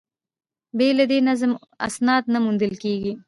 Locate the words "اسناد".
1.87-2.23